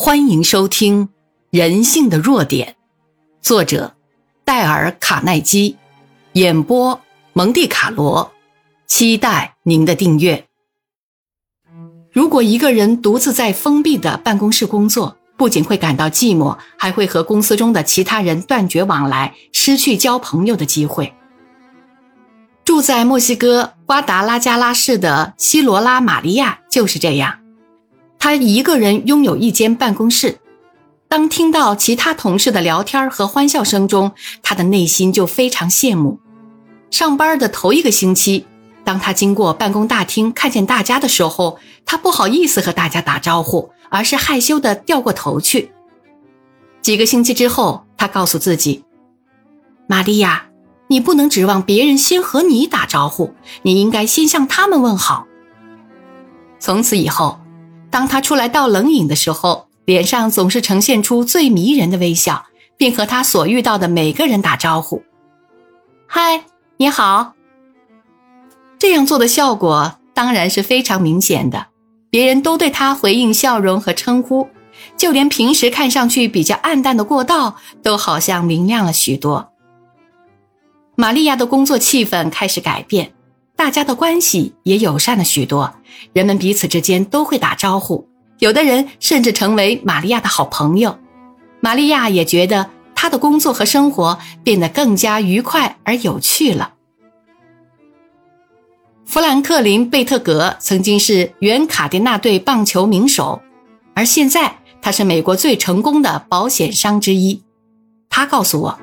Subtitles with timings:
[0.00, 1.06] 欢迎收听
[1.50, 2.68] 《人性的弱点》，
[3.42, 3.96] 作者
[4.44, 5.76] 戴尔·卡耐基，
[6.34, 7.00] 演播
[7.32, 8.30] 蒙蒂卡罗。
[8.86, 10.46] 期待您的订阅。
[12.12, 21.12] 如果一个人独自在封闭的办公室工作，不仅会感到寂寞，还会和公司中的其他人断绝往来，失去交朋友的机会。
[22.64, 27.40] 住在墨西哥瓜达拉加拉市的西罗拉·玛利亚就是这样。
[28.28, 30.38] 他一个人拥有一间办公室，
[31.08, 36.20] 当听到其他同事的聊天和欢笑声中，他的内心就非常羡慕。
[36.90, 38.44] 上班的头一个星期，
[38.84, 45.72] 当他经过办公大厅看见大家的时候，他不好意思和大家打招呼，而是害羞地掉过头去。
[46.82, 48.84] 几个星期之后，他告诉自己
[49.88, 50.44] ：“玛利亚，
[50.88, 55.26] 你不能指望别人先和你打招呼，你应该先向他们问好。”
[56.60, 57.40] 从此以后。
[57.90, 62.44] 当他出来倒冷饮的时候，脸上总是呈现出最迷人的微笑，
[62.76, 65.02] 并和他所遇到的每个人打招呼
[66.06, 66.44] ：“嗨，
[66.76, 67.32] 你好。”
[68.78, 71.66] 这样做的效果当然是非常明显的，
[72.10, 74.48] 别人都对他回应笑容和称呼，
[74.96, 79.50] 就连平时看上去比较暗淡的过道都好像明亮了许多。
[80.94, 83.12] 玛利亚的工作气氛开始改变。
[83.58, 85.74] 大家的关系也友善了许多，
[86.12, 90.96] 人们彼此之间都会打招呼，有的人甚至成为玛利亚的好朋友。
[91.58, 96.72] 玛利亚也觉得她的工作和生活变得更加愉快而有趣了。
[99.04, 103.42] 富兰克林·贝特格曾经是原卡迪纳队棒球名手，
[103.92, 107.42] 而现在他是美国最成功的保险商之一。
[108.08, 108.78] 他告诉我，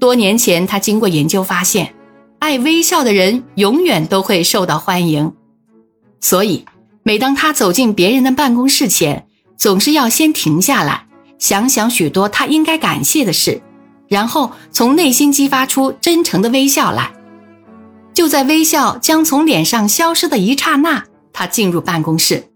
[0.00, 1.94] 多年前他经过研究发现。
[2.40, 5.32] 爱微笑的人永远都会受到欢迎，
[6.20, 6.64] 所以
[7.02, 9.26] 每当他走进别人的办公室前，
[9.58, 11.06] 总是要先停下来，
[11.38, 13.60] 想想许多他应该感谢的事，
[14.08, 17.12] 然后从内心激发出真诚的微笑来。
[18.14, 21.04] 就在微笑将从脸上消失的一刹那，
[21.34, 22.48] 他进入办公室。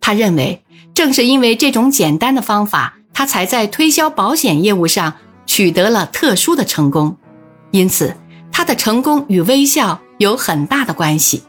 [0.00, 7.16] 他认为，正是因为这种简单的方法，他才在推销保险业务上取得了特殊的成功，
[7.72, 8.16] 因此。
[8.52, 11.42] 他的成功与微笑有很大的关系。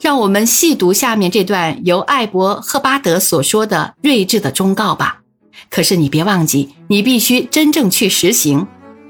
[0.00, 5.22] 让我们细读下面这段由艾伯·赫巴德所说的睿智的忠告吧。
[5.70, 8.66] 可是你别忘记，你必须真正去实行。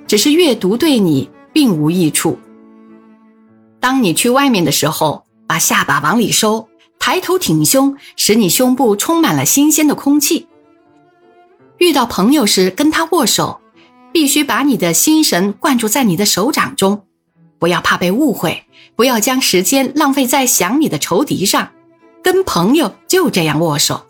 [0.07, 2.39] 只是阅读对你并无益处。
[3.81, 6.69] 当你去外面的时候，把下巴往里收，
[7.01, 10.47] 抬头挺胸，使你胸部充满了新鲜的空气。
[11.79, 13.61] 遇到朋友时，跟他握手。
[14.17, 17.03] 必须把你的心神灌注在你的手掌中，
[17.59, 21.69] 不要怕被误会，不要将时间浪费在想你的仇敌上。
[22.23, 24.07] 跟朋友就这样握手，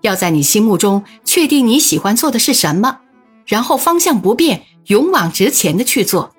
[0.00, 3.00] 要在你心目中确定你喜欢做的是什么，
[3.44, 6.32] 然后方向不变，勇往直前的去做。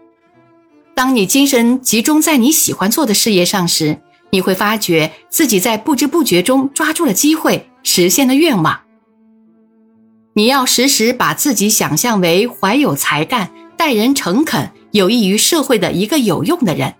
[0.96, 8.80] 当你精神集中在你喜欢做的事业上时，你会发觉自己在不知不觉中抓住了机会，实现了愿望。
[10.36, 16.96] 你要时时把自己想象为怀有才干、待人诚恳、有益于社会的一个有用的人。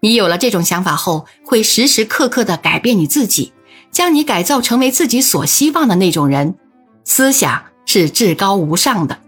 [0.00, 3.52] 你有了这种想法后，会时时刻刻地改变你自己，
[3.90, 6.54] 将你改造成为自己所希望的那种人。
[7.04, 9.18] 思想是至高无上的。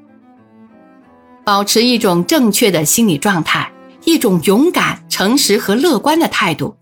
[1.44, 3.72] 保持一种正确的心理状态，
[4.04, 6.76] 一种勇敢、诚实和乐观的态度。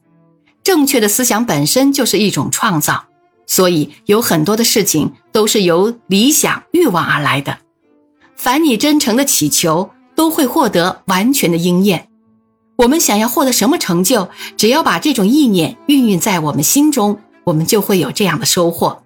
[0.62, 3.06] 正确的思想本身就是一种创造。
[3.50, 7.58] 所以有很多的事情都是由理想欲望而来的，
[8.36, 12.06] 凡你真诚的祈求，都会获得完全的应验。
[12.76, 19.02] 我们想要获得什么成就，只要把这种意念孕育在我们心中，我们就会有这样的收获。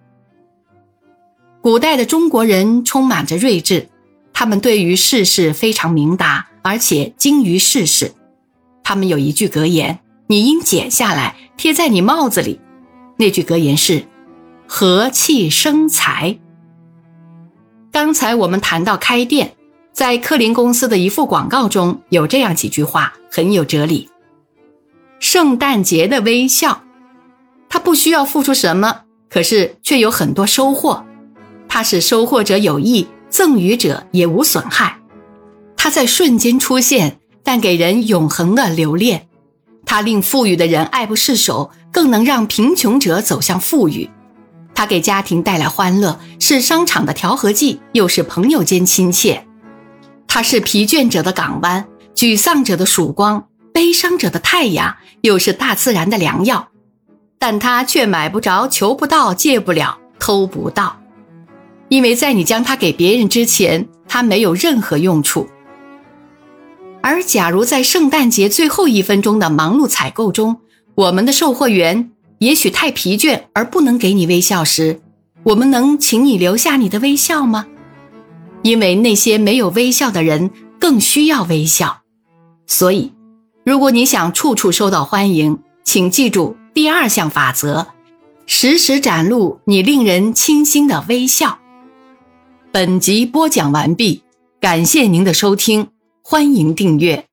[1.63, 3.89] 古代的中国人充满着睿智，
[4.35, 8.13] 他们对于世事非常明达，而且精于世事。
[8.83, 12.61] 他们有一句格言，你应剪下来贴在你帽子里。
[13.17, 14.05] 那句格言是。
[14.67, 16.39] 和气生财。
[17.93, 19.55] 刚才我们谈到开店，
[19.93, 24.09] 在克林公司的一副广告中有这样几句话，很有哲理。
[25.21, 26.83] 圣诞节的微笑，
[27.69, 31.05] 它不需要付出什么，可是却有很多收获。
[31.69, 34.99] 它使收获者有益，赠予者也无损害。
[35.77, 39.29] 它在瞬间出现，但给人永恒的留恋。
[39.87, 44.11] 它令富裕的人爱不释手，更能让贫穷者走向富裕。
[44.75, 49.47] 它给家庭带来欢乐，是商场的调和剂，又是朋友间亲切。
[50.27, 56.69] 它是疲倦者的港湾，沮丧者的曙光，悲伤者的太阳，又是大自然的良药。
[57.39, 60.99] 但它却买不着、求不到、借不了，偷不到，
[61.89, 65.47] 因为在你将它给别人之前，它没有任何用处。
[67.03, 70.57] 而假如在圣诞节最后一分钟的忙碌采购中，
[70.95, 75.01] 我们的售货员也许太疲倦而不能给你微笑时，
[75.43, 77.67] 我们能请你留下你的微笑吗？
[78.63, 82.03] 因为那些没有微笑的人更需要微笑。
[82.67, 83.13] 所以，
[83.65, 87.87] 如果你想处处受到欢迎，请记住第二项法则：
[88.47, 91.59] 时时展露你令人倾心的微笑。
[92.73, 94.23] 本集播讲完毕，
[94.61, 95.89] 感谢您的收听。
[96.23, 97.27] 欢迎订阅。